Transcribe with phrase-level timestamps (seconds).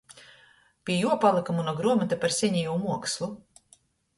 [0.83, 3.29] Pi juo palyka muna gruomota par senejū muokslu.